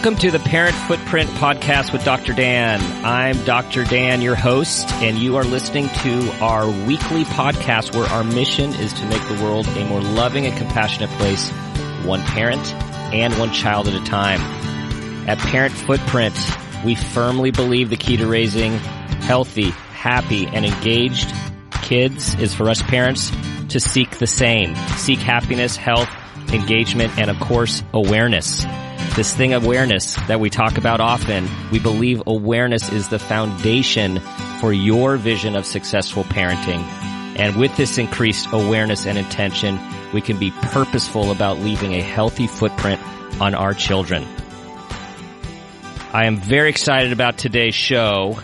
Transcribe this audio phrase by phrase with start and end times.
[0.00, 2.32] Welcome to the Parent Footprint Podcast with Dr.
[2.32, 2.80] Dan.
[3.04, 3.84] I'm Dr.
[3.84, 8.94] Dan, your host, and you are listening to our weekly podcast where our mission is
[8.94, 11.50] to make the world a more loving and compassionate place,
[12.06, 12.72] one parent
[13.12, 14.40] and one child at a time.
[15.28, 16.34] At Parent Footprint,
[16.82, 21.30] we firmly believe the key to raising healthy, happy, and engaged
[21.82, 23.30] kids is for us parents
[23.68, 24.74] to seek the same.
[24.96, 26.08] Seek happiness, health,
[26.54, 28.64] engagement, and of course, awareness
[29.16, 34.20] this thing awareness that we talk about often, we believe awareness is the foundation
[34.60, 36.82] for your vision of successful parenting.
[37.38, 39.78] And with this increased awareness and intention,
[40.12, 43.00] we can be purposeful about leaving a healthy footprint
[43.40, 44.26] on our children.
[46.12, 48.38] I am very excited about today's show,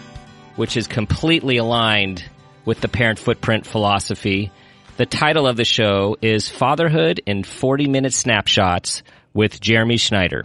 [0.57, 2.25] which is completely aligned
[2.65, 4.51] with the parent footprint philosophy.
[4.97, 9.03] The title of the show is Fatherhood in 40 Minute Snapshots
[9.35, 10.45] with Jeremy Schneider.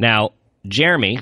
[0.00, 0.30] Now,
[0.66, 1.20] Jeremy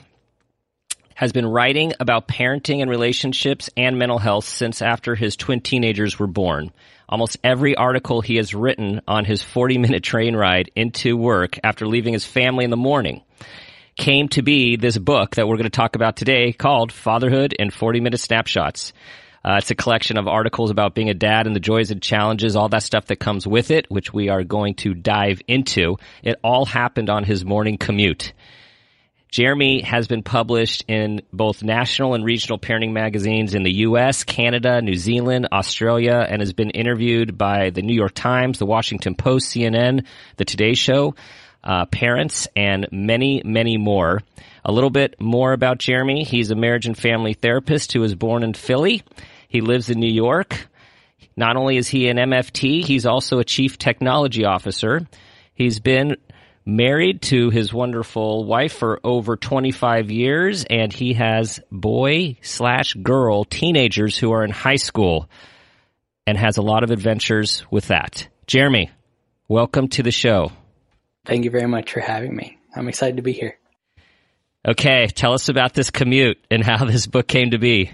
[1.17, 6.17] has been writing about parenting and relationships and mental health since after his twin teenagers
[6.17, 6.71] were born.
[7.09, 11.89] Almost every article he has written on his 40 minute train ride into work after
[11.89, 13.23] leaving his family in the morning
[13.97, 17.71] came to be this book that we're going to talk about today called Fatherhood in
[17.71, 18.93] 40 Minute Snapshots.
[19.45, 22.55] Uh, it's a collection of articles about being a dad and the joys and challenges,
[22.55, 25.97] all that stuff that comes with it, which we are going to dive into.
[26.23, 28.33] It all happened on his morning commute.
[29.29, 34.81] Jeremy has been published in both national and regional parenting magazines in the US, Canada,
[34.81, 39.51] New Zealand, Australia, and has been interviewed by the New York Times, the Washington Post,
[39.51, 41.15] CNN, the Today Show,
[41.63, 44.23] uh, parents, and many, many more.
[44.65, 46.25] A little bit more about Jeremy.
[46.25, 49.03] He's a marriage and family therapist who was born in Philly.
[49.49, 50.69] He lives in New York.
[51.37, 55.07] Not only is he an MFT, he's also a chief technology officer.
[55.55, 56.17] He's been
[56.69, 63.45] married to his wonderful wife for over 25 years, and he has boy slash girl
[63.45, 65.31] teenagers who are in high school
[66.27, 68.29] and has a lot of adventures with that.
[68.47, 68.91] Jeremy,
[69.49, 70.53] welcome to the show.
[71.25, 72.59] Thank you very much for having me.
[72.77, 73.57] I'm excited to be here.
[74.67, 77.91] Okay, tell us about this commute and how this book came to be.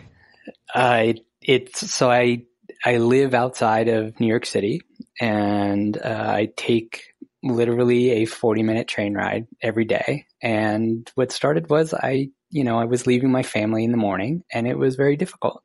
[0.75, 2.43] Uh, it, it's so I
[2.85, 4.83] I live outside of New York City,
[5.21, 7.14] and uh, I take
[7.45, 10.27] literally a 40 minute train ride every day.
[10.43, 14.45] And what started was I, you know, I was leaving my family in the morning
[14.53, 15.63] and it was very difficult.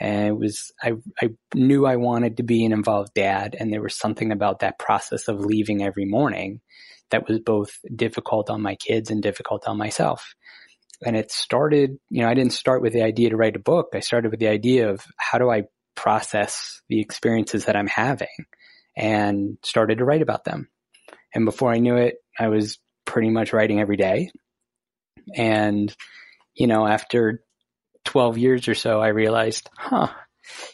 [0.00, 3.54] And it was, I, I knew I wanted to be an involved dad.
[3.58, 6.60] And there was something about that process of leaving every morning
[7.10, 10.34] that was both difficult on my kids and difficult on myself.
[11.04, 13.88] And it started, you know, I didn't start with the idea to write a book.
[13.94, 18.28] I started with the idea of how do I process the experiences that I'm having
[18.96, 20.68] and started to write about them.
[21.34, 24.30] And before I knew it, I was pretty much writing every day.
[25.34, 25.94] And,
[26.54, 27.42] you know, after
[28.04, 30.08] 12 years or so, I realized, huh,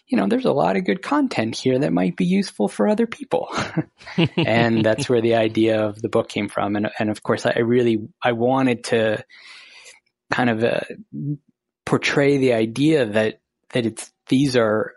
[0.06, 3.06] you know, there's a lot of good content here that might be useful for other
[3.06, 3.48] people.
[4.36, 6.76] and that's where the idea of the book came from.
[6.76, 9.24] And, and of course, I really, I wanted to
[10.30, 10.80] kind of uh,
[11.84, 13.40] portray the idea that,
[13.70, 14.94] that it's, these are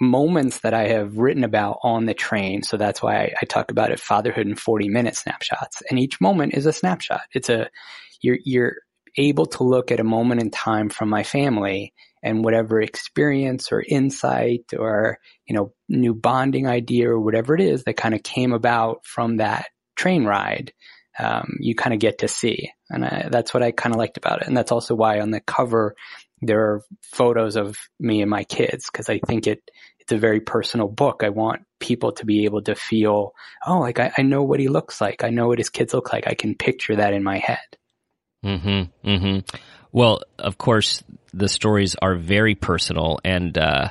[0.00, 2.62] moments that I have written about on the train.
[2.62, 5.82] So that's why I, I, talk about it fatherhood in 40 minute snapshots.
[5.88, 7.22] And each moment is a snapshot.
[7.32, 7.70] It's a,
[8.20, 8.76] you're, you're
[9.16, 11.92] able to look at a moment in time from my family
[12.22, 17.84] and whatever experience or insight or, you know, new bonding idea or whatever it is
[17.84, 19.66] that kind of came about from that
[19.96, 20.72] train ride.
[21.18, 22.70] Um, you kind of get to see.
[22.88, 24.48] And I, that's what I kind of liked about it.
[24.48, 25.94] And that's also why on the cover,
[26.42, 29.62] there are photos of me and my kids because I think it
[29.98, 31.22] it's a very personal book.
[31.22, 33.34] I want people to be able to feel,
[33.66, 35.22] oh, like I, I, know what he looks like.
[35.22, 36.26] I know what his kids look like.
[36.26, 37.58] I can picture that in my head.
[38.44, 39.08] Mm-hmm.
[39.08, 39.56] Mm-hmm.
[39.92, 41.02] Well, of course,
[41.32, 43.90] the stories are very personal, and uh,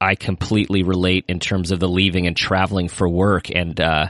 [0.00, 4.08] I completely relate in terms of the leaving and traveling for work, and uh,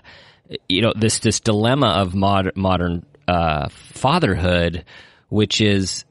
[0.68, 4.84] you know this this dilemma of mod- modern uh, fatherhood,
[5.28, 6.04] which is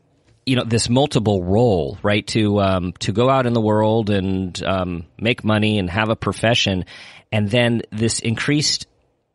[0.50, 2.25] you know this multiple role, right?
[2.28, 6.16] To um, to go out in the world and um, make money and have a
[6.16, 6.86] profession,
[7.31, 8.88] and then this increased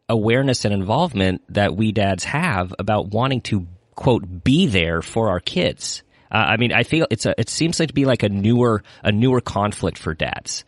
[0.09, 5.41] awareness and involvement that we dads have about wanting to quote be there for our
[5.41, 6.03] kids.
[6.31, 8.83] Uh, I mean, I feel it's a it seems like to be like a newer
[9.03, 10.65] a newer conflict for dads.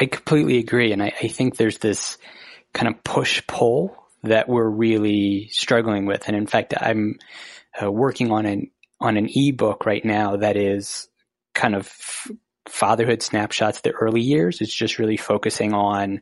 [0.00, 0.92] I completely agree.
[0.92, 2.18] And I, I think there's this
[2.72, 6.24] kind of push pull that we're really struggling with.
[6.26, 7.18] And in fact, I'm
[7.80, 8.70] uh, working on an,
[9.00, 11.08] on an ebook right now that is
[11.54, 11.90] kind of
[12.68, 14.60] fatherhood snapshots, the early years.
[14.60, 16.20] It's just really focusing on,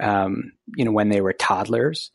[0.00, 2.10] um, you know, when they were toddlers.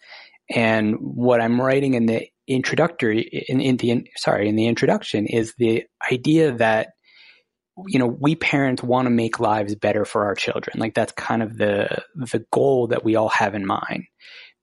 [0.50, 5.54] And what I'm writing in the introductory, in, in the, sorry, in the introduction is
[5.57, 6.89] the idea that
[7.88, 10.80] you know, we parents want to make lives better for our children.
[10.80, 14.06] Like that's kind of the the goal that we all have in mind.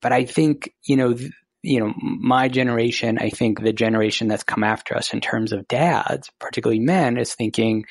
[0.00, 4.44] But I think, you know, th- you know, my generation, I think the generation that's
[4.44, 7.84] come after us in terms of dads, particularly men, is thinking,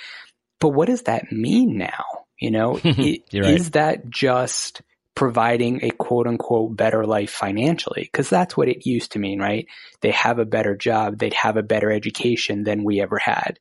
[0.60, 2.06] but what does that mean now?
[2.40, 3.54] You know, it, right.
[3.54, 4.82] is that just
[5.16, 8.10] providing a quote unquote better life financially?
[8.12, 9.68] Cause that's what it used to mean, right?
[10.02, 11.18] They have a better job.
[11.18, 13.60] They'd have a better education than we ever had.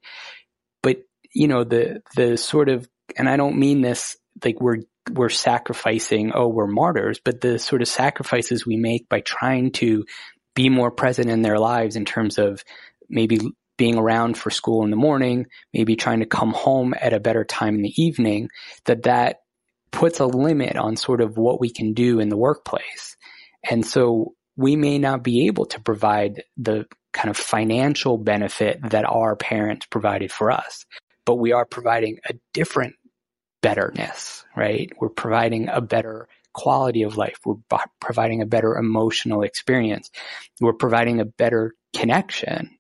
[0.83, 1.03] But
[1.35, 4.79] you know, the, the sort of, and I don't mean this like we're,
[5.11, 10.05] we're sacrificing, oh, we're martyrs, but the sort of sacrifices we make by trying to
[10.55, 12.65] be more present in their lives in terms of
[13.09, 13.41] maybe
[13.77, 17.45] being around for school in the morning, maybe trying to come home at a better
[17.45, 18.49] time in the evening,
[18.87, 19.39] that that
[19.91, 23.17] puts a limit on sort of what we can do in the workplace.
[23.69, 29.05] And so we may not be able to provide the kind of financial benefit that
[29.05, 30.85] our parents provided for us
[31.29, 32.95] but we are providing a different
[33.63, 34.91] betterness, right?
[35.01, 37.39] We're providing a better quality of life.
[37.45, 40.11] We're b- providing a better emotional experience.
[40.61, 42.79] We're providing a better connection.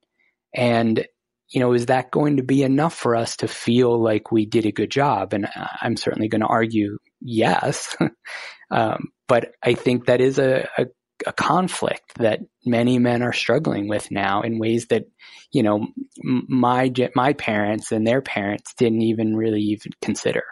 [0.55, 1.07] And,
[1.51, 4.67] you know, is that going to be enough for us to feel like we did
[4.67, 5.33] a good job?
[5.33, 5.49] And
[5.81, 7.97] I'm certainly going to argue yes.
[8.71, 10.87] um, but I think that is a, a,
[11.27, 15.05] a conflict that many men are struggling with now in ways that,
[15.53, 15.87] you know,
[16.23, 20.45] my, my parents and their parents didn't even really even consider.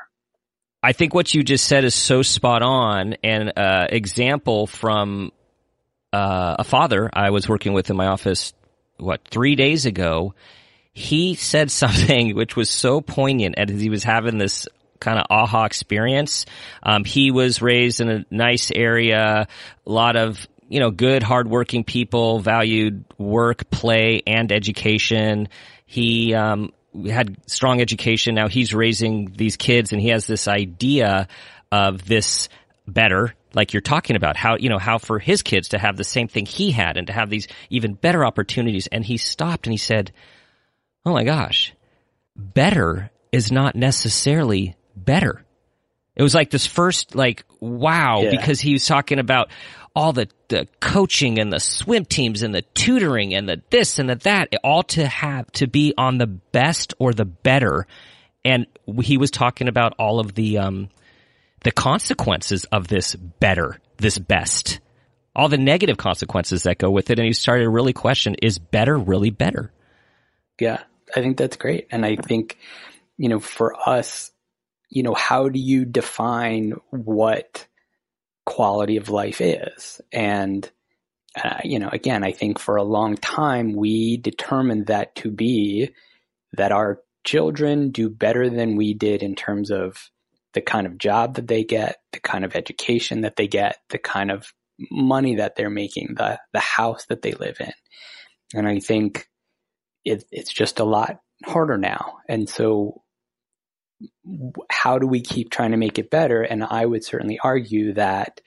[0.82, 3.14] I think what you just said is so spot on.
[3.24, 5.32] And uh, example from
[6.12, 8.52] uh, a father I was working with in my office,
[8.98, 10.34] what three days ago.
[10.92, 14.68] He said something which was so poignant as he was having this
[15.00, 16.46] kind of aha experience.
[16.82, 19.46] Um, he was raised in a nice area,
[19.86, 25.48] a lot of you know, good, hardworking people valued work, play, and education.
[25.86, 26.72] He um,
[27.04, 28.34] had strong education.
[28.34, 31.28] Now he's raising these kids, and he has this idea
[31.70, 32.48] of this
[32.86, 36.04] better, like you're talking about, how you know how for his kids to have the
[36.04, 38.86] same thing he had, and to have these even better opportunities.
[38.86, 40.12] And he stopped and he said,
[41.04, 41.74] "Oh my gosh,
[42.36, 45.42] better is not necessarily better."
[46.16, 48.30] It was like this first, like, wow, yeah.
[48.30, 49.50] because he was talking about
[49.96, 54.10] all the, the coaching and the swim teams and the tutoring and the this and
[54.10, 57.86] the that, all to have to be on the best or the better.
[58.44, 58.66] And
[59.02, 60.90] he was talking about all of the, um,
[61.64, 64.80] the consequences of this better, this best,
[65.34, 67.18] all the negative consequences that go with it.
[67.18, 69.72] And he started to really question, is better really better?
[70.60, 70.82] Yeah,
[71.14, 71.88] I think that's great.
[71.90, 72.58] And I think,
[73.16, 74.30] you know, for us,
[74.90, 77.66] you know, how do you define what
[78.46, 80.00] quality of life is.
[80.12, 80.68] And,
[81.42, 85.90] uh, you know, again, I think for a long time we determined that to be
[86.54, 90.10] that our children do better than we did in terms of
[90.54, 93.98] the kind of job that they get, the kind of education that they get, the
[93.98, 94.54] kind of
[94.90, 97.72] money that they're making, the, the house that they live in.
[98.54, 99.28] And I think
[100.04, 102.18] it, it's just a lot harder now.
[102.28, 103.02] And so
[104.70, 106.42] how do we keep trying to make it better?
[106.42, 108.40] And I would certainly argue that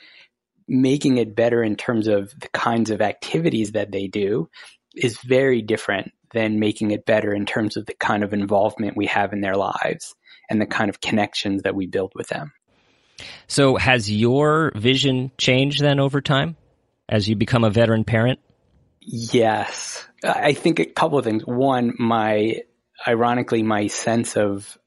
[0.67, 4.49] making it better in terms of the kinds of activities that they do
[4.95, 9.07] is very different than making it better in terms of the kind of involvement we
[9.07, 10.15] have in their lives
[10.49, 12.51] and the kind of connections that we build with them.
[13.47, 16.55] So, has your vision changed then over time
[17.09, 18.39] as you become a veteran parent?
[19.01, 20.05] Yes.
[20.23, 21.43] I think a couple of things.
[21.45, 22.61] One, my,
[23.05, 24.77] ironically, my sense of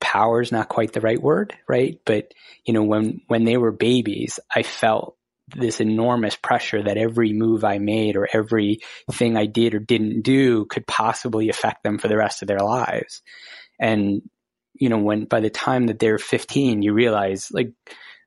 [0.00, 1.98] power is not quite the right word, right?
[2.04, 2.32] But,
[2.64, 5.16] you know, when, when they were babies, I felt
[5.56, 8.80] this enormous pressure that every move I made or every
[9.12, 12.60] thing I did or didn't do could possibly affect them for the rest of their
[12.60, 13.22] lives.
[13.78, 14.22] And,
[14.74, 17.72] you know, when by the time that they're 15, you realize like,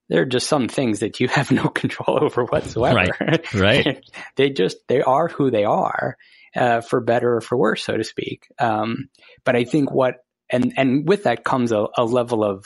[0.09, 3.15] there are just some things that you have no control over whatsoever.
[3.19, 3.53] Right.
[3.53, 4.05] Right.
[4.35, 6.17] they just, they are who they are,
[6.55, 8.47] uh, for better or for worse, so to speak.
[8.59, 9.09] Um,
[9.43, 10.22] but I think what
[10.53, 12.65] and and with that comes a, a level of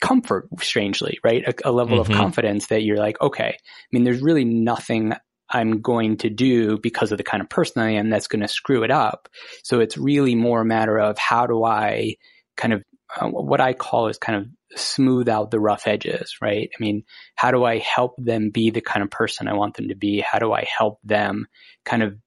[0.00, 2.12] comfort strangely right a, a level mm-hmm.
[2.12, 5.12] of confidence that you're like okay i mean there's really nothing
[5.50, 8.48] i'm going to do because of the kind of person i am that's going to
[8.48, 9.28] screw it up
[9.62, 12.14] so it's really more a matter of how do i
[12.56, 12.82] kind of
[13.16, 16.70] uh, what I call is kind of smooth out the rough edges, right?
[16.74, 17.04] I mean,
[17.34, 20.20] how do I help them be the kind of person I want them to be?
[20.20, 21.46] How do I help them
[21.84, 22.18] kind of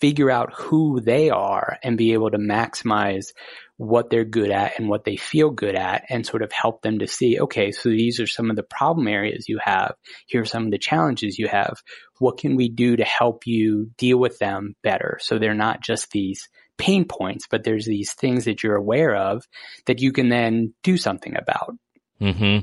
[0.00, 3.32] figure out who they are and be able to maximize
[3.76, 6.98] what they're good at and what they feel good at and sort of help them
[6.98, 9.94] to see, okay, so these are some of the problem areas you have.
[10.26, 11.78] Here are some of the challenges you have.
[12.18, 15.18] What can we do to help you deal with them better?
[15.22, 19.44] So they're not just these pain points, but there's these things that you're aware of
[19.86, 21.74] that you can then do something about.
[22.18, 22.58] Hmm.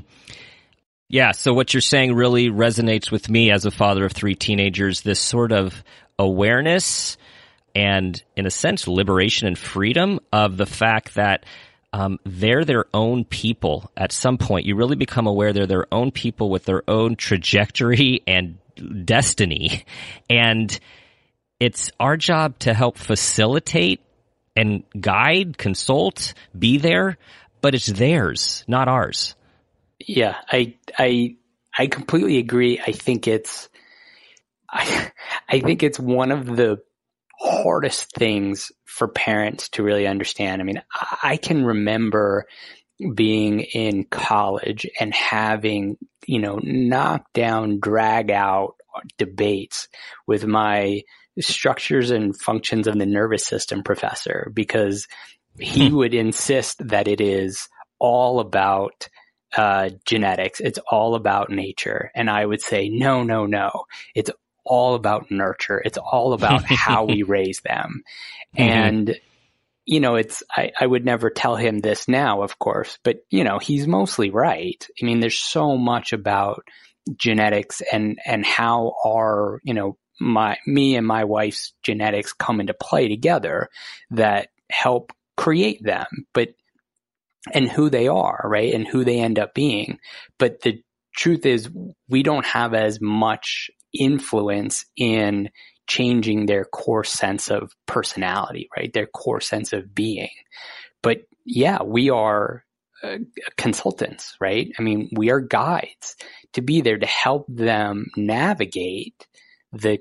[1.08, 1.32] Yeah.
[1.32, 5.00] So what you're saying really resonates with me as a father of three teenagers.
[5.00, 5.82] This sort of
[6.18, 7.16] awareness
[7.74, 11.44] and, in a sense, liberation and freedom of the fact that
[11.92, 13.90] um, they're their own people.
[13.96, 18.22] At some point, you really become aware they're their own people with their own trajectory
[18.26, 18.58] and
[19.04, 19.84] destiny,
[20.30, 20.78] and
[21.60, 24.00] it's our job to help facilitate
[24.54, 27.16] and guide, consult, be there,
[27.60, 29.34] but it's theirs, not ours.
[29.98, 31.36] Yeah, I I
[31.76, 32.80] I completely agree.
[32.80, 33.68] I think it's
[34.70, 35.10] I
[35.48, 36.78] I think it's one of the
[37.40, 40.60] hardest things for parents to really understand.
[40.60, 40.82] I mean,
[41.22, 42.46] I can remember
[43.14, 45.96] being in college and having,
[46.26, 48.74] you know, knockdown, drag out
[49.16, 49.88] debates
[50.26, 51.02] with my
[51.38, 55.06] structures and functions of the nervous system professor because
[55.60, 55.96] he hmm.
[55.96, 57.68] would insist that it is
[58.00, 59.08] all about
[59.56, 60.60] uh, genetics.
[60.60, 62.10] It's all about nature.
[62.14, 63.84] And I would say, no, no, no.
[64.14, 64.30] It's
[64.68, 65.82] all about nurture.
[65.84, 68.02] It's all about how we raise them.
[68.56, 68.62] Mm-hmm.
[68.62, 69.20] And,
[69.84, 73.44] you know, it's, I, I would never tell him this now, of course, but, you
[73.44, 74.86] know, he's mostly right.
[75.00, 76.62] I mean, there's so much about
[77.16, 82.74] genetics and, and how our, you know, my me and my wife's genetics come into
[82.74, 83.68] play together
[84.10, 86.48] that help create them but
[87.54, 89.98] and who they are right and who they end up being
[90.38, 90.82] but the
[91.14, 91.70] truth is
[92.08, 95.50] we don't have as much influence in
[95.86, 98.92] changing their core sense of personality right?
[98.92, 100.30] Their core sense of being.
[101.02, 102.64] But yeah we are
[103.02, 103.18] uh,
[103.56, 104.72] consultants right?
[104.78, 106.16] I mean we are guides.
[106.54, 109.26] To be there to help them navigate
[109.72, 109.98] the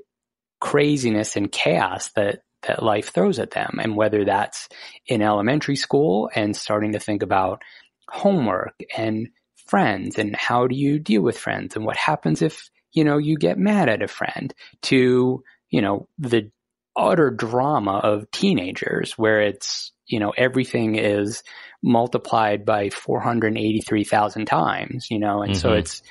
[0.60, 3.80] craziness and chaos that that life throws at them.
[3.82, 4.68] And whether that's
[5.06, 7.62] in elementary school and starting to think about
[8.10, 9.30] homework and
[9.68, 13.38] friends and how do you deal with friends and what happens if you know you
[13.38, 16.52] get mad at a friend to you know the
[16.96, 21.44] utter drama of teenagers where it's you know everything is
[21.84, 25.62] multiplied by 483,000 times you know and mm-hmm.
[25.62, 26.02] so it's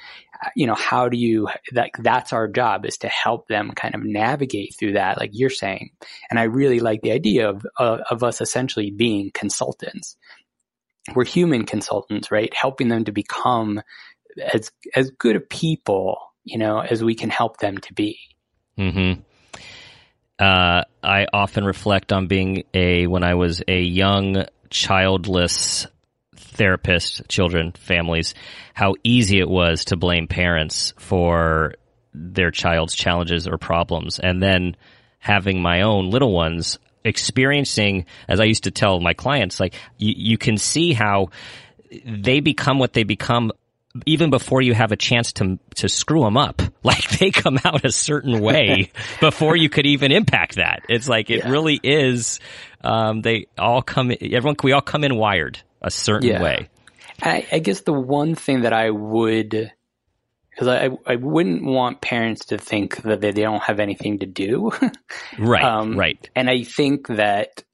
[0.55, 4.03] you know, how do you, that, that's our job is to help them kind of
[4.03, 5.91] navigate through that, like you're saying.
[6.31, 10.17] And I really like the idea of, uh, of us essentially being consultants.
[11.15, 12.53] We're human consultants, right?
[12.55, 13.81] Helping them to become
[14.53, 18.19] as, as good a people, you know, as we can help them to be.
[18.79, 19.13] Hmm.
[20.39, 25.87] Uh, I often reflect on being a when I was a young childless
[26.37, 28.35] therapist, children, families,
[28.75, 31.75] how easy it was to blame parents for
[32.15, 34.19] their child's challenges or problems.
[34.19, 34.77] And then
[35.19, 40.15] having my own little ones experiencing, as I used to tell my clients, like you,
[40.17, 41.31] you can see how
[42.05, 43.53] they become what they become
[44.05, 46.63] even before you have a chance to to screw them up.
[46.87, 50.85] Like they come out a certain way before you could even impact that.
[50.89, 51.51] It's like it yeah.
[51.51, 52.39] really is.
[52.81, 54.13] Um, they all come.
[54.13, 56.41] Everyone, we all come in wired a certain yeah.
[56.41, 56.69] way.
[57.23, 59.73] I, I, guess the one thing that I would,
[60.51, 64.71] because I, I wouldn't want parents to think that they, don't have anything to do.
[65.39, 65.65] right.
[65.65, 66.29] Um, right.
[66.35, 67.65] And I think that,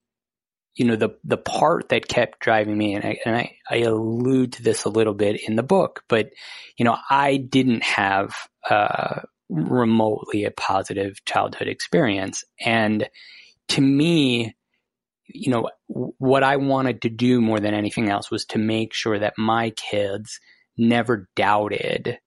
[0.74, 4.54] you know, the, the part that kept driving me, and I, and I, I allude
[4.54, 6.30] to this a little bit in the book, but,
[6.76, 8.34] you know, I didn't have,
[8.68, 12.42] uh, remotely a positive childhood experience.
[12.58, 13.06] And
[13.68, 14.54] to me,
[15.26, 19.18] you know, what I wanted to do more than anything else was to make sure
[19.18, 20.40] that my kids
[20.76, 22.18] never doubted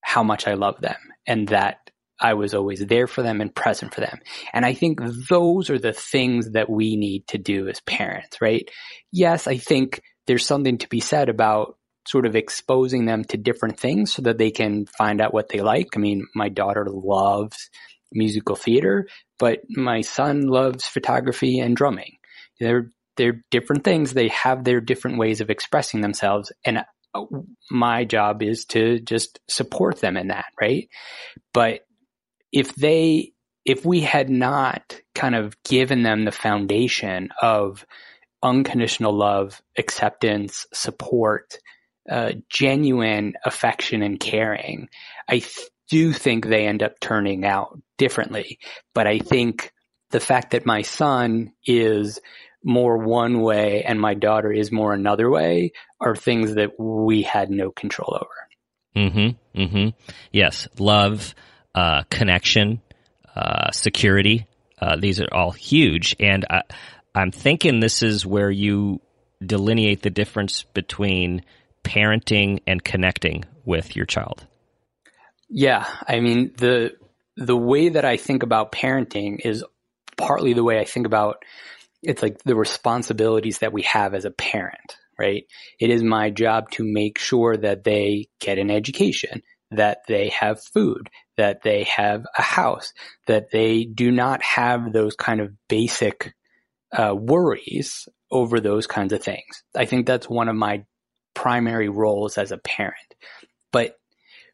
[0.00, 0.96] how much I love them
[1.26, 1.87] and that
[2.20, 4.18] I was always there for them and present for them.
[4.52, 8.68] And I think those are the things that we need to do as parents, right?
[9.12, 13.78] Yes, I think there's something to be said about sort of exposing them to different
[13.78, 15.88] things so that they can find out what they like.
[15.94, 17.70] I mean, my daughter loves
[18.12, 19.06] musical theater,
[19.38, 22.16] but my son loves photography and drumming.
[22.58, 24.14] They're they're different things.
[24.14, 26.84] They have their different ways of expressing themselves, and
[27.14, 27.24] uh,
[27.70, 30.88] my job is to just support them in that, right?
[31.52, 31.80] But
[32.52, 33.32] if they
[33.64, 37.84] if we had not kind of given them the foundation of
[38.42, 41.58] unconditional love, acceptance, support,
[42.10, 44.88] uh, genuine affection and caring,
[45.28, 48.58] I th- do think they end up turning out differently.
[48.94, 49.72] But I think
[50.10, 52.20] the fact that my son is
[52.64, 57.50] more one way and my daughter is more another way are things that we had
[57.50, 59.06] no control over.
[59.08, 59.60] Mm-hmm.
[59.60, 59.88] Mm-hmm.
[60.32, 60.68] Yes.
[60.78, 61.34] Love,
[61.78, 62.80] uh, connection,
[63.36, 64.48] uh, security.
[64.80, 66.16] Uh, these are all huge.
[66.18, 66.62] And I,
[67.14, 69.00] I'm thinking this is where you
[69.40, 71.44] delineate the difference between
[71.84, 74.44] parenting and connecting with your child.
[75.48, 75.86] Yeah.
[76.04, 76.96] I mean, the,
[77.36, 79.64] the way that I think about parenting is
[80.16, 81.44] partly the way I think about
[82.02, 85.44] it's like the responsibilities that we have as a parent, right?
[85.78, 90.60] It is my job to make sure that they get an education, that they have
[90.60, 91.08] food,
[91.38, 92.92] that they have a house,
[93.26, 96.34] that they do not have those kind of basic
[96.92, 99.62] uh, worries over those kinds of things.
[99.74, 100.84] I think that's one of my
[101.34, 103.14] primary roles as a parent.
[103.72, 103.96] But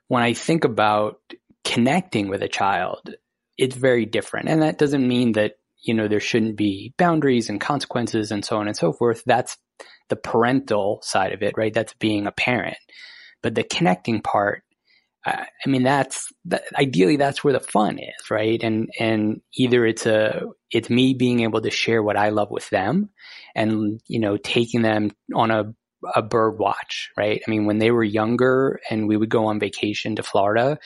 [0.07, 1.17] when I think about
[1.65, 3.15] connecting with a child,
[3.59, 4.49] it's very different.
[4.49, 8.57] And that doesn't mean that you know, there shouldn't be boundaries and consequences and so
[8.57, 9.23] on and so forth.
[9.27, 9.57] That's
[10.09, 11.73] the parental side of it, right?
[11.73, 12.77] That's being a parent.
[13.43, 14.63] But the connecting part,
[15.27, 18.63] I mean, that's that, ideally that's where the fun is, right?
[18.63, 22.69] And and either it's a it's me being able to share what I love with
[22.71, 23.11] them,
[23.55, 25.75] and you know, taking them on a
[26.15, 27.43] a bird watch, right?
[27.47, 30.79] I mean, when they were younger and we would go on vacation to Florida,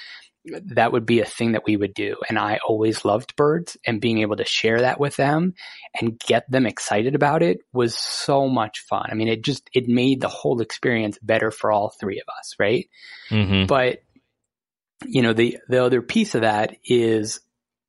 [0.74, 2.16] that would be a thing that we would do.
[2.28, 5.54] And I always loved birds and being able to share that with them
[6.00, 9.06] and get them excited about it was so much fun.
[9.10, 12.54] I mean, it just, it made the whole experience better for all three of us.
[12.58, 12.88] Right.
[13.30, 13.66] Mm-hmm.
[13.66, 13.98] But,
[15.04, 17.40] you know, the, the other piece of that is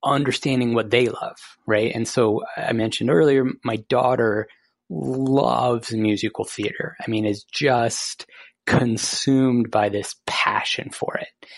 [0.03, 1.37] understanding what they love.
[1.65, 1.93] Right.
[1.93, 4.47] And so I mentioned earlier, my daughter
[4.89, 6.95] loves musical theater.
[7.05, 8.25] I mean, is just
[8.65, 11.49] consumed by this passion for it.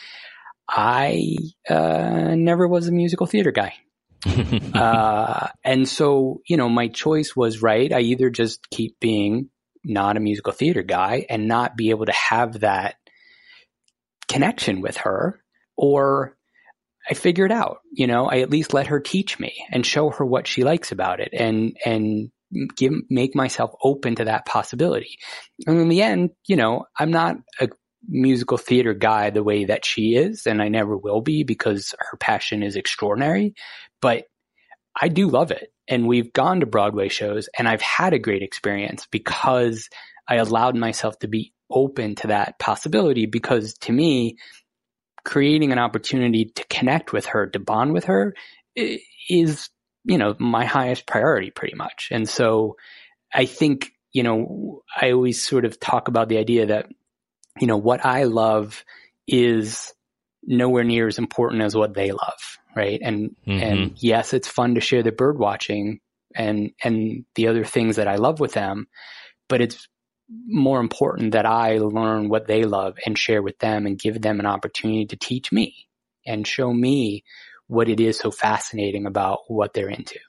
[0.67, 1.35] I
[1.69, 3.73] uh, never was a musical theater guy.
[4.73, 7.91] uh, and so, you know, my choice was right.
[7.91, 9.49] I either just keep being
[9.83, 12.95] not a musical theater guy and not be able to have that
[14.27, 15.40] connection with her,
[15.75, 16.37] or
[17.09, 17.79] I figure it out.
[17.91, 20.91] You know, I at least let her teach me and show her what she likes
[20.91, 22.31] about it, and and
[22.75, 25.17] give make myself open to that possibility.
[25.65, 27.69] And in the end, you know, I'm not a
[28.07, 32.17] musical theater guy the way that she is, and I never will be because her
[32.17, 33.55] passion is extraordinary.
[34.01, 34.25] But
[34.99, 35.71] I do love it.
[35.87, 39.89] And we've gone to Broadway shows and I've had a great experience because
[40.27, 44.37] I allowed myself to be open to that possibility because to me,
[45.23, 48.33] creating an opportunity to connect with her, to bond with her
[48.75, 49.69] is,
[50.03, 52.09] you know, my highest priority pretty much.
[52.11, 52.77] And so
[53.33, 56.87] I think, you know, I always sort of talk about the idea that
[57.59, 58.83] you know, what I love
[59.27, 59.93] is
[60.43, 62.59] nowhere near as important as what they love.
[62.75, 62.99] Right.
[63.03, 63.63] And, mm-hmm.
[63.63, 65.99] and yes, it's fun to share the bird watching
[66.33, 68.87] and, and the other things that I love with them,
[69.49, 69.87] but it's
[70.47, 74.39] more important that I learn what they love and share with them and give them
[74.39, 75.87] an opportunity to teach me
[76.25, 77.23] and show me
[77.67, 80.19] what it is so fascinating about what they're into.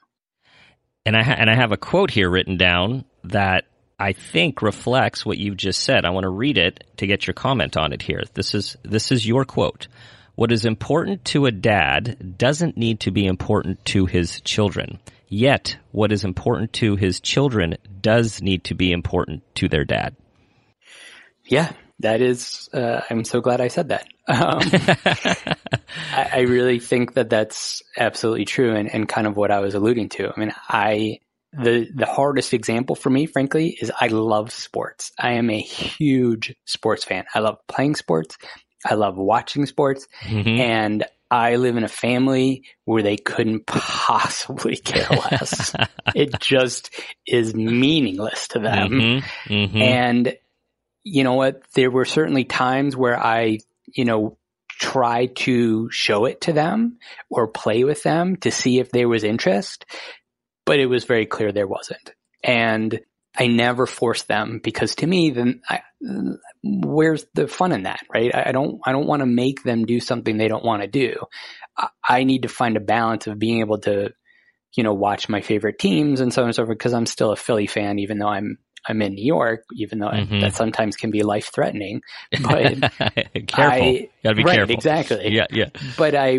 [1.05, 3.65] And I ha- and I have a quote here written down that
[3.99, 6.05] I think reflects what you've just said.
[6.05, 8.23] I want to read it to get your comment on it here.
[8.33, 9.87] This is this is your quote.
[10.35, 14.99] What is important to a dad doesn't need to be important to his children.
[15.27, 20.15] Yet, what is important to his children does need to be important to their dad.
[21.45, 22.69] Yeah, that is.
[22.73, 24.07] Uh, I'm so glad I said that.
[24.27, 24.59] Um,
[26.11, 29.75] I, I, really think that that's absolutely true, and, and kind of what I was
[29.75, 30.31] alluding to.
[30.35, 31.19] I mean, I
[31.51, 35.11] the the hardest example for me, frankly, is I love sports.
[35.19, 37.25] I am a huge sports fan.
[37.33, 38.37] I love playing sports.
[38.85, 40.59] I love watching sports, mm-hmm.
[40.59, 45.73] and I live in a family where they couldn't possibly care less.
[46.15, 46.91] it just
[47.25, 48.89] is meaningless to them.
[48.89, 49.53] Mm-hmm.
[49.53, 49.81] Mm-hmm.
[49.81, 50.37] And
[51.03, 51.63] you know what?
[51.73, 54.37] There were certainly times where I, you know,
[54.69, 56.97] tried to show it to them
[57.29, 59.85] or play with them to see if there was interest
[60.65, 62.13] but it was very clear there wasn't.
[62.43, 62.99] And
[63.35, 65.81] I never force them because to me, then I,
[66.63, 68.33] where's the fun in that, right?
[68.33, 70.87] I, I don't, I don't want to make them do something they don't want to
[70.87, 71.15] do.
[71.75, 74.13] I, I, need to find a balance of being able to,
[74.75, 77.31] you know, watch my favorite teams and so on and so forth because I'm still
[77.31, 80.41] a Philly fan, even though I'm, I'm in New York, even though mm-hmm.
[80.41, 82.01] that sometimes can be life threatening.
[82.31, 82.81] But
[83.47, 84.75] careful, I, gotta be right, careful.
[84.75, 85.29] Exactly.
[85.33, 85.69] Yeah, yeah.
[85.97, 86.31] But I,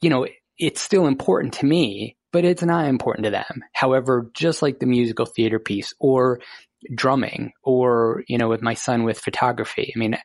[0.00, 0.26] you know,
[0.58, 3.64] it's still important to me but it's not important to them.
[3.72, 6.40] However, just like the musical theater piece or
[6.94, 10.16] drumming or, you know, with my son with photography, I mean,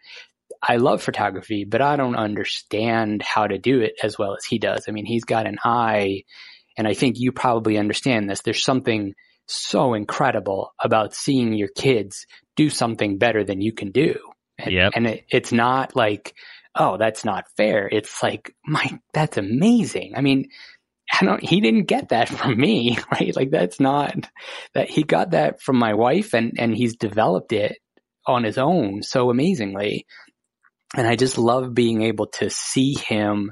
[0.61, 4.57] I love photography, but I don't understand how to do it as well as he
[4.57, 4.85] does.
[4.87, 6.23] I mean, he's got an eye,
[6.77, 8.41] and I think you probably understand this.
[8.41, 9.13] There's something
[9.47, 14.17] so incredible about seeing your kids do something better than you can do.
[14.57, 14.93] And, yep.
[14.95, 16.33] and it, it's not like,
[16.73, 17.87] oh, that's not fair.
[17.91, 20.13] It's like, my, that's amazing.
[20.15, 20.49] I mean,
[21.11, 23.35] I don't, he didn't get that from me, right?
[23.35, 24.15] Like that's not
[24.73, 27.77] that he got that from my wife and, and he's developed it
[28.27, 30.05] on his own so amazingly.
[30.95, 33.51] And I just love being able to see him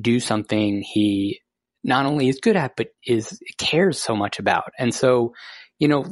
[0.00, 1.40] do something he
[1.82, 4.72] not only is good at, but is cares so much about.
[4.78, 5.34] And so,
[5.78, 6.04] you know,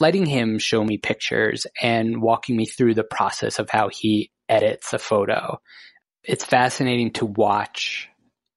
[0.00, 4.92] letting him show me pictures and walking me through the process of how he edits
[4.92, 5.60] a photo.
[6.22, 8.08] It's fascinating to watch,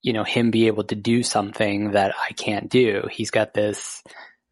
[0.06, 3.08] you know, him be able to do something that I can't do.
[3.12, 4.04] He's got this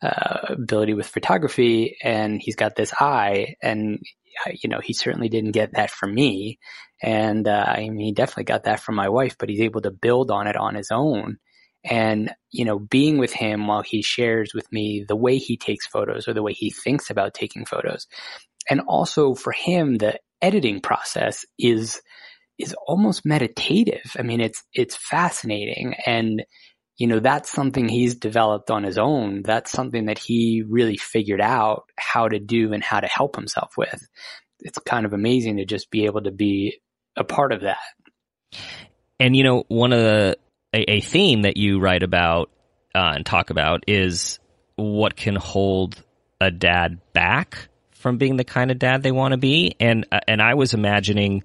[0.01, 3.99] uh, ability with photography and he's got this eye and
[4.51, 6.57] you know, he certainly didn't get that from me.
[7.03, 9.91] And, uh, I mean, he definitely got that from my wife, but he's able to
[9.91, 11.37] build on it on his own.
[11.83, 15.85] And, you know, being with him while he shares with me the way he takes
[15.85, 18.07] photos or the way he thinks about taking photos.
[18.67, 22.01] And also for him, the editing process is,
[22.57, 24.15] is almost meditative.
[24.17, 25.95] I mean, it's, it's fascinating.
[26.05, 26.43] And,
[26.97, 29.41] you know, that's something he's developed on his own.
[29.43, 33.73] That's something that he really figured out how to do and how to help himself
[33.77, 33.99] with.
[34.59, 36.79] It's kind of amazing to just be able to be
[37.17, 37.79] a part of that.
[39.19, 40.37] And, you know, one of the,
[40.73, 42.49] a, a theme that you write about
[42.93, 44.39] uh, and talk about is
[44.75, 46.01] what can hold
[46.39, 49.75] a dad back from being the kind of dad they want to be.
[49.79, 51.43] And, uh, and I was imagining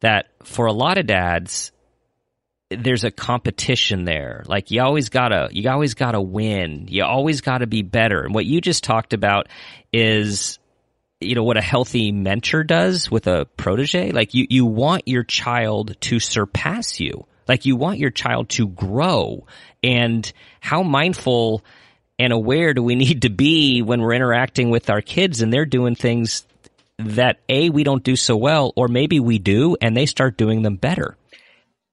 [0.00, 1.72] that for a lot of dads,
[2.70, 4.44] there's a competition there.
[4.46, 6.86] Like you always gotta, you always gotta win.
[6.88, 8.22] You always gotta be better.
[8.22, 9.48] And what you just talked about
[9.92, 10.58] is,
[11.20, 14.12] you know, what a healthy mentor does with a protege.
[14.12, 17.26] Like you, you want your child to surpass you.
[17.48, 19.46] Like you want your child to grow
[19.82, 20.30] and
[20.60, 21.64] how mindful
[22.18, 25.64] and aware do we need to be when we're interacting with our kids and they're
[25.64, 26.46] doing things
[26.98, 30.62] that A, we don't do so well, or maybe we do and they start doing
[30.62, 31.16] them better.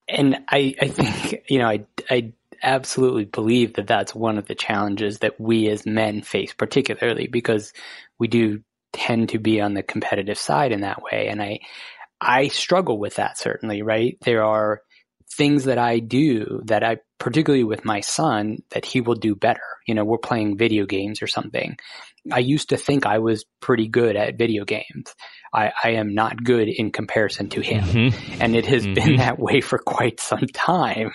[0.07, 4.55] And I, I think, you know, I, I absolutely believe that that's one of the
[4.55, 7.73] challenges that we as men face, particularly because
[8.17, 8.61] we do
[8.93, 11.27] tend to be on the competitive side in that way.
[11.29, 11.59] And I,
[12.19, 14.17] I struggle with that certainly, right?
[14.21, 14.81] There are
[15.31, 19.61] things that I do that I, particularly with my son, that he will do better.
[19.87, 21.77] You know, we're playing video games or something.
[22.31, 25.13] I used to think I was pretty good at video games.
[25.53, 27.83] I, I am not good in comparison to him.
[27.83, 28.41] Mm-hmm.
[28.41, 28.93] And it has mm-hmm.
[28.93, 31.11] been that way for quite some time.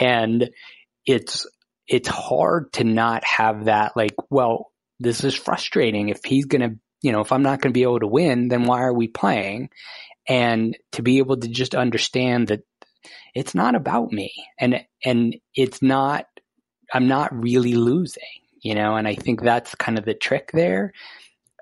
[0.00, 0.50] and
[1.06, 1.46] it's,
[1.86, 6.08] it's hard to not have that like, well, this is frustrating.
[6.08, 8.48] If he's going to, you know, if I'm not going to be able to win,
[8.48, 9.70] then why are we playing?
[10.26, 12.62] And to be able to just understand that
[13.34, 16.26] it's not about me and, and it's not,
[16.92, 18.22] I'm not really losing,
[18.60, 20.92] you know, and I think that's kind of the trick there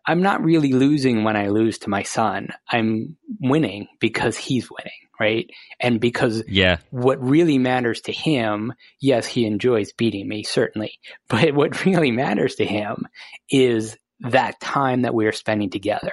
[0.06, 2.48] I'm not really losing when I lose to my son.
[2.68, 5.48] I'm winning because he's winning, right?
[5.80, 6.78] And because yeah.
[6.90, 10.98] what really matters to him, yes, he enjoys beating me, certainly.
[11.28, 13.06] But what really matters to him
[13.48, 16.12] is that time that we are spending together.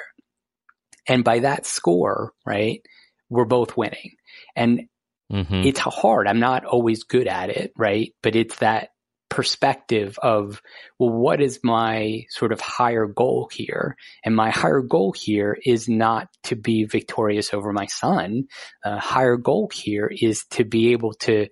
[1.08, 2.82] And by that score, right,
[3.30, 4.12] we're both winning.
[4.56, 4.88] And
[5.32, 5.64] mm-hmm.
[5.66, 6.28] it's hard.
[6.28, 8.14] I'm not always good at it, right?
[8.22, 8.90] But it's that
[9.30, 10.62] perspective of,
[10.98, 13.96] well, what is my sort of higher goal here?
[14.26, 18.46] And my higher goal here is not to be victorious over my son.
[18.84, 21.48] Uh, higher goal here is to be able to,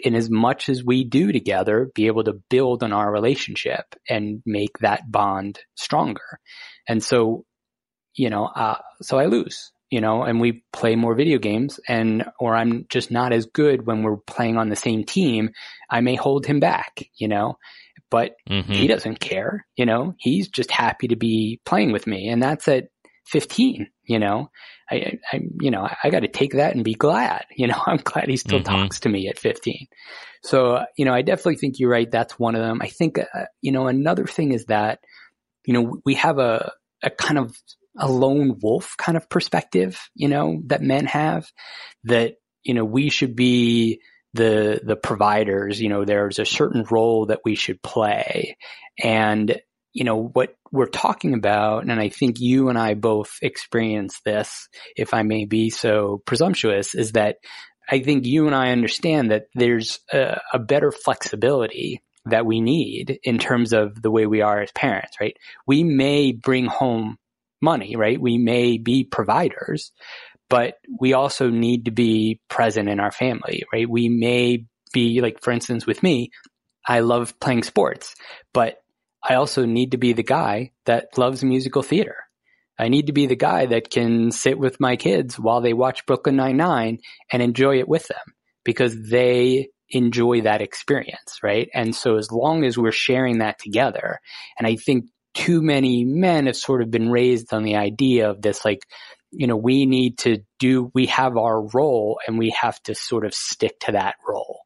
[0.00, 4.42] in as much as we do together, be able to build on our relationship and
[4.46, 6.40] make that bond stronger.
[6.88, 7.44] And so,
[8.14, 12.24] you know, uh, so I lose you know, and we play more video games and,
[12.38, 15.50] or I'm just not as good when we're playing on the same team,
[15.90, 17.58] I may hold him back, you know,
[18.10, 18.72] but mm-hmm.
[18.72, 22.28] he doesn't care, you know, he's just happy to be playing with me.
[22.28, 22.88] And that's at
[23.26, 24.50] 15, you know,
[24.90, 27.98] I, I you know, I got to take that and be glad, you know, I'm
[27.98, 28.82] glad he still mm-hmm.
[28.82, 29.86] talks to me at 15.
[30.42, 32.10] So, you know, I definitely think you're right.
[32.10, 32.80] That's one of them.
[32.80, 33.24] I think, uh,
[33.60, 35.00] you know, another thing is that,
[35.64, 36.72] you know, we have a,
[37.02, 37.56] a kind of
[37.98, 41.46] a lone wolf kind of perspective, you know, that men have
[42.04, 44.00] that, you know, we should be
[44.34, 48.56] the, the providers, you know, there's a certain role that we should play.
[49.02, 49.60] And,
[49.92, 54.68] you know, what we're talking about, and I think you and I both experience this,
[54.96, 57.36] if I may be so presumptuous, is that
[57.90, 63.18] I think you and I understand that there's a, a better flexibility that we need
[63.22, 65.36] in terms of the way we are as parents, right?
[65.66, 67.16] We may bring home
[67.60, 68.20] money, right?
[68.20, 69.92] We may be providers,
[70.48, 73.88] but we also need to be present in our family, right?
[73.88, 76.30] We may be like, for instance, with me,
[76.86, 78.14] I love playing sports,
[78.54, 78.78] but
[79.22, 82.16] I also need to be the guy that loves musical theater.
[82.78, 86.06] I need to be the guy that can sit with my kids while they watch
[86.06, 91.68] Brooklyn Nine-Nine and enjoy it with them because they enjoy that experience, right?
[91.74, 94.20] And so as long as we're sharing that together,
[94.58, 95.06] and I think
[95.38, 98.82] too many men have sort of been raised on the idea of this like,
[99.30, 103.24] you know, we need to do, we have our role and we have to sort
[103.24, 104.62] of stick to that role.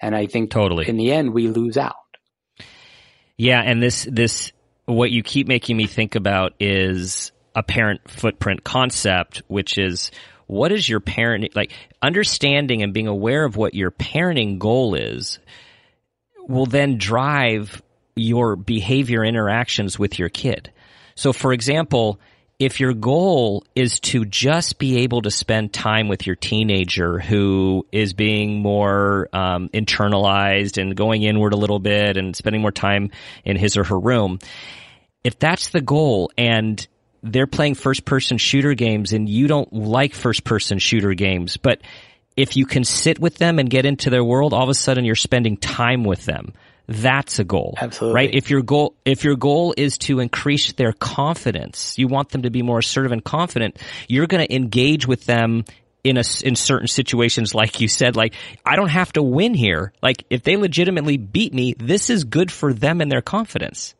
[0.00, 1.94] And I think totally in the end, we lose out.
[3.36, 3.60] Yeah.
[3.60, 4.52] And this, this,
[4.84, 10.12] what you keep making me think about is a parent footprint concept, which is
[10.46, 15.40] what is your parent, like understanding and being aware of what your parenting goal is
[16.46, 17.82] will then drive
[18.16, 20.72] your behavior interactions with your kid.
[21.14, 22.18] So for example,
[22.58, 27.86] if your goal is to just be able to spend time with your teenager who
[27.92, 33.10] is being more um, internalized and going inward a little bit and spending more time
[33.44, 34.38] in his or her room,
[35.22, 36.86] if that's the goal and
[37.22, 41.82] they're playing first person shooter games and you don't like first person shooter games, but
[42.36, 45.04] if you can sit with them and get into their world, all of a sudden
[45.04, 46.52] you're spending time with them.
[46.88, 47.74] That's a goal.
[47.80, 48.14] Absolutely.
[48.14, 48.30] Right?
[48.32, 52.50] If your goal, if your goal is to increase their confidence, you want them to
[52.50, 55.64] be more assertive and confident, you're going to engage with them
[56.04, 59.92] in a, in certain situations, like you said, like, I don't have to win here.
[60.00, 63.96] Like, if they legitimately beat me, this is good for them and their confidence.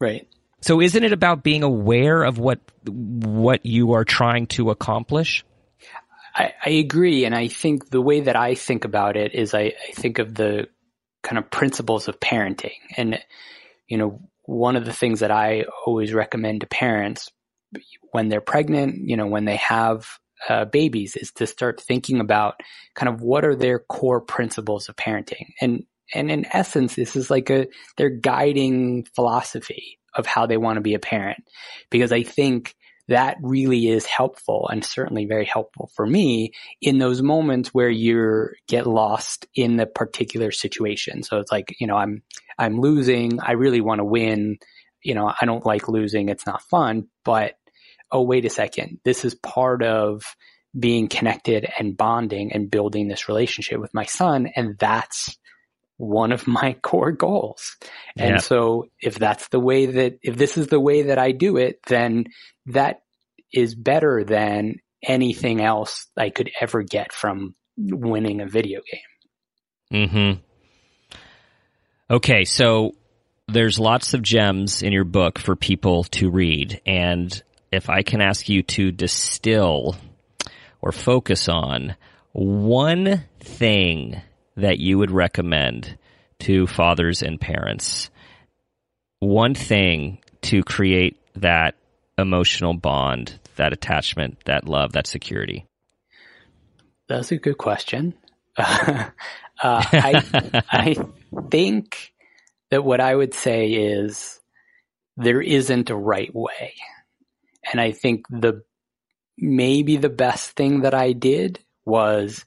[0.00, 0.26] Right.
[0.60, 5.44] So isn't it about being aware of what, what you are trying to accomplish?
[6.34, 7.24] I, I agree.
[7.24, 10.34] And I think the way that I think about it is I, I think of
[10.34, 10.68] the
[11.26, 12.76] kind of principles of parenting.
[12.96, 13.18] And,
[13.88, 17.32] you know, one of the things that I always recommend to parents
[18.12, 20.06] when they're pregnant, you know, when they have
[20.48, 22.60] uh, babies is to start thinking about
[22.94, 25.46] kind of what are their core principles of parenting.
[25.60, 25.84] And,
[26.14, 30.80] and in essence, this is like a, their guiding philosophy of how they want to
[30.80, 31.42] be a parent.
[31.90, 32.75] Because I think
[33.08, 38.48] that really is helpful and certainly very helpful for me in those moments where you
[38.66, 41.22] get lost in the particular situation.
[41.22, 42.22] So it's like, you know, I'm,
[42.58, 43.40] I'm losing.
[43.40, 44.58] I really want to win.
[45.02, 46.28] You know, I don't like losing.
[46.28, 47.54] It's not fun, but
[48.10, 48.98] oh, wait a second.
[49.04, 50.24] This is part of
[50.78, 54.48] being connected and bonding and building this relationship with my son.
[54.54, 55.36] And that's
[55.96, 57.76] one of my core goals.
[58.16, 58.38] And yeah.
[58.38, 61.80] so if that's the way that, if this is the way that I do it,
[61.86, 62.26] then
[62.66, 63.00] that
[63.52, 70.08] is better than anything else I could ever get from winning a video game.
[70.08, 70.32] Hmm.
[72.10, 72.92] Okay, so
[73.48, 78.20] there's lots of gems in your book for people to read, and if I can
[78.20, 79.96] ask you to distill
[80.80, 81.96] or focus on
[82.32, 84.20] one thing
[84.56, 85.98] that you would recommend
[86.40, 88.10] to fathers and parents,
[89.20, 91.74] one thing to create that
[92.18, 95.66] emotional bond, that attachment, that love, that security?
[97.08, 98.14] That's a good question.
[98.56, 99.10] uh,
[99.62, 100.96] I, I
[101.50, 102.12] think
[102.70, 104.40] that what I would say is
[105.16, 106.74] there isn't a right way.
[107.70, 108.62] And I think the
[109.38, 112.44] maybe the best thing that I did was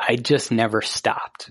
[0.00, 1.50] I just never stopped.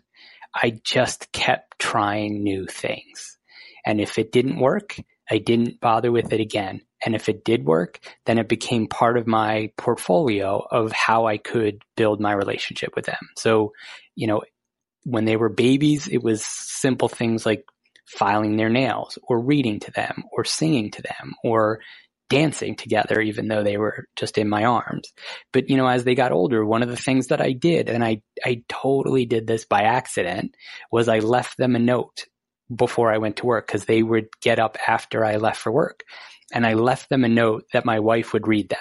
[0.54, 3.38] I just kept trying new things.
[3.86, 4.96] And if it didn't work,
[5.30, 6.82] I didn't bother with it again.
[7.06, 11.38] And if it did work, then it became part of my portfolio of how I
[11.38, 13.30] could build my relationship with them.
[13.38, 13.74] So,
[14.16, 14.44] you know,
[15.04, 17.66] when they were babies, it was simple things like
[18.06, 21.80] filing their nails or reading to them or singing to them or
[22.30, 25.12] dancing together, even though they were just in my arms.
[25.52, 28.04] But, you know, as they got older, one of the things that I did, and
[28.04, 30.56] I, I totally did this by accident,
[30.92, 32.26] was I left them a note
[32.74, 36.04] before I went to work because they would get up after I left for work.
[36.54, 38.80] And I left them a note that my wife would read them.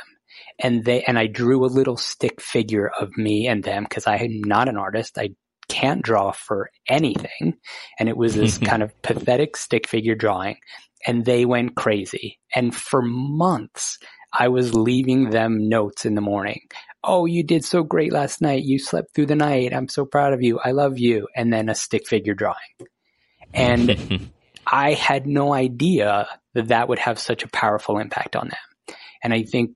[0.59, 4.17] And they, and I drew a little stick figure of me and them because I
[4.17, 5.19] am not an artist.
[5.19, 5.31] I
[5.73, 7.55] can't draw for anything.
[7.99, 10.59] And it was this kind of pathetic stick figure drawing.
[11.07, 12.39] And they went crazy.
[12.55, 13.99] And for months,
[14.33, 16.61] I was leaving them notes in the morning.
[17.03, 18.65] Oh, you did so great last night.
[18.65, 19.75] You slept through the night.
[19.75, 20.61] I'm so proud of you.
[20.63, 21.27] I love you.
[21.35, 22.57] And then a stick figure drawing.
[23.55, 24.31] And
[24.67, 28.97] I had no idea that that would have such a powerful impact on them.
[29.25, 29.73] And I think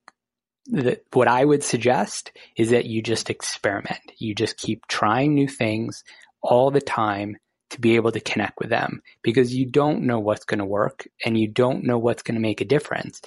[0.73, 4.01] that what I would suggest is that you just experiment.
[4.19, 6.05] You just keep trying new things
[6.43, 7.37] all the time
[7.71, 11.09] to be able to connect with them because you don't know what's going to work
[11.25, 13.21] and you don't know what's going to make a difference,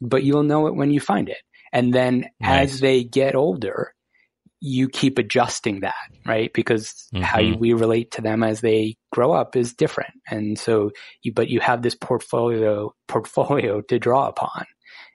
[0.00, 1.42] but you'll know it when you find it.
[1.72, 2.72] And then nice.
[2.74, 3.94] as they get older,
[4.60, 6.52] you keep adjusting that, right?
[6.52, 7.22] Because mm-hmm.
[7.22, 10.14] how you, we relate to them as they grow up is different.
[10.28, 10.90] And so
[11.22, 14.64] you, but you have this portfolio, portfolio to draw upon.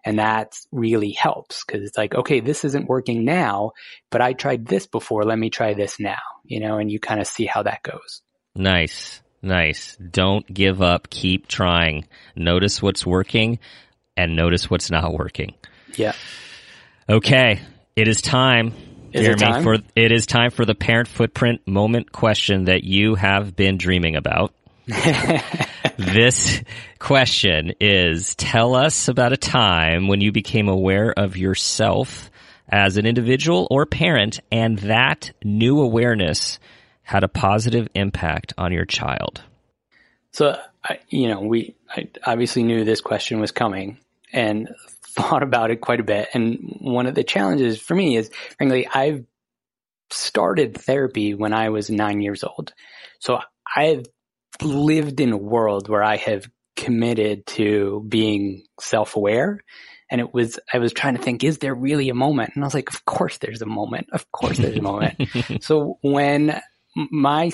[0.06, 3.72] And that really helps because it's like, okay, this isn't working now,
[4.10, 5.24] but I tried this before.
[5.24, 8.22] Let me try this now, you know, and you kind of see how that goes.
[8.56, 9.22] Nice.
[9.42, 9.98] Nice.
[9.98, 11.10] Don't give up.
[11.10, 12.06] Keep trying.
[12.36, 13.60] Notice what's working
[14.18, 15.54] and notice what's not working.
[15.96, 16.13] Yeah.
[17.08, 17.62] Okay.
[17.96, 18.74] It is time.
[19.12, 19.63] Is Jeremy, it time?
[19.63, 24.15] for it is time for the parent footprint moment question that you have been dreaming
[24.15, 24.54] about.
[25.98, 26.63] this
[27.00, 32.30] question is tell us about a time when you became aware of yourself
[32.68, 36.60] as an individual or parent and that new awareness
[37.02, 39.42] had a positive impact on your child?
[40.32, 43.98] So, I, you know, we I obviously knew this question was coming
[44.32, 44.70] and
[45.02, 46.30] thought about it quite a bit.
[46.34, 49.26] And one of the challenges for me is, frankly, I've
[50.12, 52.74] started therapy when I was nine years old.
[53.20, 53.40] So
[53.76, 54.06] I've
[54.62, 59.60] lived in a world where I have committed to being self-aware.
[60.10, 62.52] And it was, I was trying to think, is there really a moment?
[62.56, 64.08] And I was like, of course there's a moment.
[64.13, 65.22] Of course there's a moment.
[65.62, 66.60] so when
[66.96, 67.52] my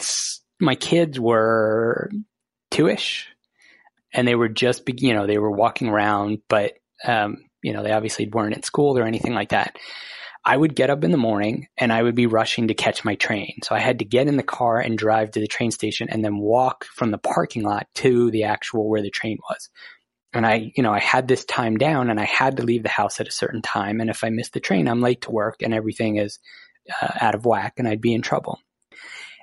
[0.62, 2.10] my kids were
[2.72, 3.28] two-ish
[4.14, 7.92] and they were just you know they were walking around but um, you know they
[7.92, 9.76] obviously weren't at school or anything like that
[10.46, 13.16] i would get up in the morning and i would be rushing to catch my
[13.16, 13.54] train.
[13.64, 16.24] So i had to get in the car and drive to the train station and
[16.24, 19.70] then walk from the parking lot to the actual where the train was.
[20.34, 22.90] And i you know i had this time down and i had to leave the
[22.90, 24.02] house at a certain time.
[24.02, 26.40] And if i missed the train i'm late to work and everything is
[27.02, 28.60] uh, out of whack and i'd be in trouble.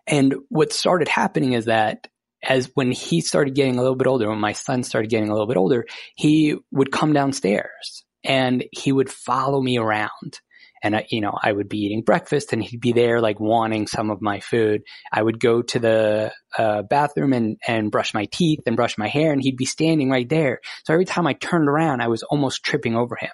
[0.06, 2.08] And what started happening is that
[2.42, 5.32] as when he started getting a little bit older, when my son started getting a
[5.32, 5.86] little bit older,
[6.16, 10.40] he would come downstairs and he would follow me around.
[10.82, 13.86] And I, you know, I would be eating breakfast and he'd be there like wanting
[13.86, 14.82] some of my food.
[15.12, 19.08] I would go to the uh, bathroom and, and brush my teeth and brush my
[19.08, 20.60] hair and he'd be standing right there.
[20.84, 23.30] So every time I turned around, I was almost tripping over him.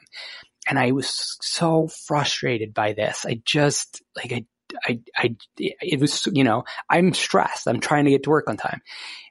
[0.68, 3.24] And I was so frustrated by this.
[3.26, 4.46] I just, like, I
[4.84, 7.66] I, I, it was, you know, I'm stressed.
[7.66, 8.82] I'm trying to get to work on time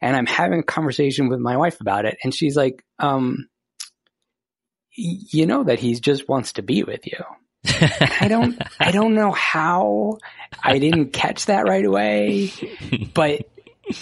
[0.02, 2.18] and I'm having a conversation with my wife about it.
[2.24, 3.48] And she's like, um,
[4.98, 7.24] you know that he just wants to be with you.
[8.22, 10.18] I don't, I don't know how
[10.64, 12.52] I didn't catch that right away,
[13.14, 13.50] but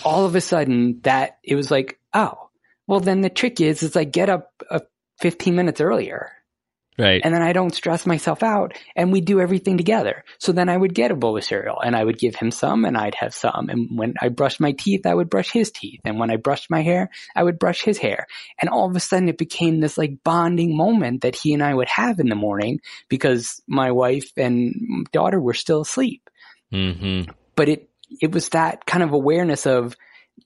[0.04, 2.50] all of a sudden that it was like, oh,
[2.88, 4.80] well then the trick is, is I get up uh,
[5.20, 6.32] 15 minutes earlier
[6.98, 7.22] Right.
[7.24, 10.24] And then I don't stress myself out and we do everything together.
[10.38, 12.86] So then I would get a bowl of cereal and I would give him some
[12.86, 13.68] and I'd have some.
[13.70, 16.00] And when I brushed my teeth, I would brush his teeth.
[16.06, 18.28] And when I brushed my hair, I would brush his hair.
[18.60, 21.74] And all of a sudden it became this like bonding moment that he and I
[21.74, 22.80] would have in the morning
[23.10, 26.30] because my wife and daughter were still asleep.
[26.72, 27.32] Mm-hmm.
[27.56, 27.90] But it,
[28.22, 29.98] it was that kind of awareness of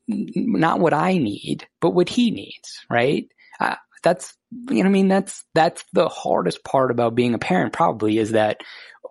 [0.07, 3.27] not what I need, but what he needs, right?
[3.59, 4.33] Uh, that's
[4.69, 8.31] you know, I mean, that's, that's the hardest part about being a parent probably is
[8.31, 8.61] that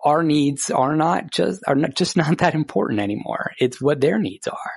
[0.03, 3.51] our needs are not just, are not just not that important anymore.
[3.59, 4.71] It's what their needs are.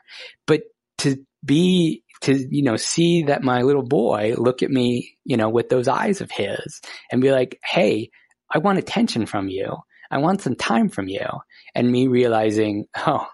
[0.47, 0.63] But
[0.99, 5.49] to be, to, you know, see that my little boy look at me, you know,
[5.49, 8.11] with those eyes of his and be like, Hey,
[8.53, 9.77] I want attention from you.
[10.11, 11.27] I want some time from you.
[11.75, 13.27] And me realizing, Oh,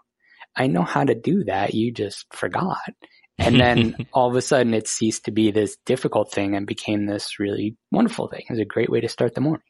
[0.56, 1.74] I know how to do that.
[1.74, 2.78] You just forgot.
[3.38, 7.06] And then all of a sudden it ceased to be this difficult thing and became
[7.06, 8.42] this really wonderful thing.
[8.48, 9.62] It was a great way to start the morning.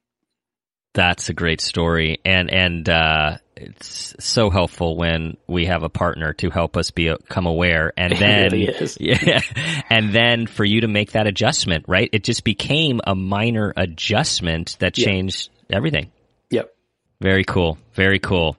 [0.95, 2.19] That's a great story.
[2.25, 7.47] And, and, uh, it's so helpful when we have a partner to help us become
[7.47, 9.41] aware and then, really yeah,
[9.91, 12.09] and then for you to make that adjustment, right?
[12.13, 15.77] It just became a minor adjustment that changed yep.
[15.77, 16.13] everything.
[16.51, 16.73] Yep.
[17.21, 17.79] Very cool.
[17.95, 18.57] Very cool.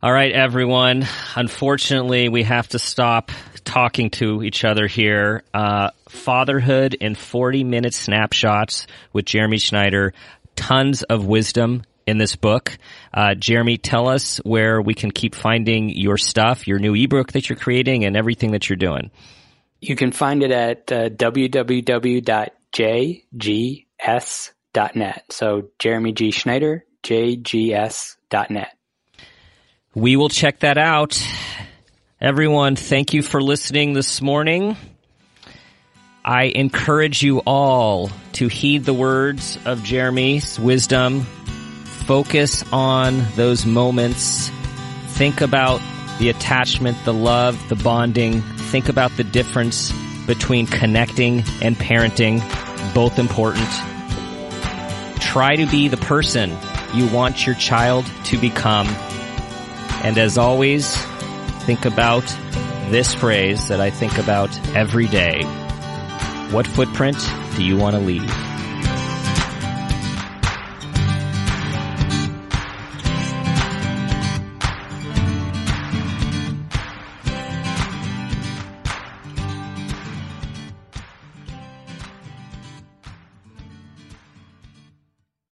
[0.00, 1.08] All right, everyone.
[1.34, 3.32] Unfortunately, we have to stop
[3.64, 5.42] talking to each other here.
[5.52, 10.12] Uh, fatherhood in 40 minute snapshots with Jeremy Schneider.
[10.54, 12.78] Tons of wisdom in this book.
[13.12, 17.48] Uh, Jeremy, tell us where we can keep finding your stuff, your new ebook that
[17.48, 19.10] you're creating, and everything that you're doing.
[19.80, 21.64] You can find it at uh, www.jgs.net.
[25.30, 26.30] So Jeremy G.
[26.30, 28.77] Schneider, jgs.net.
[29.94, 31.20] We will check that out.
[32.20, 34.76] Everyone, thank you for listening this morning.
[36.22, 41.22] I encourage you all to heed the words of Jeremy's wisdom.
[42.06, 44.50] Focus on those moments.
[45.14, 45.80] Think about
[46.18, 48.42] the attachment, the love, the bonding.
[48.42, 49.90] Think about the difference
[50.26, 52.40] between connecting and parenting,
[52.94, 53.70] both important.
[55.18, 56.54] Try to be the person
[56.92, 58.86] you want your child to become.
[60.04, 60.96] And as always,
[61.64, 62.24] think about
[62.90, 65.42] this phrase that I think about every day.
[66.50, 67.18] What footprint
[67.56, 68.47] do you want to leave?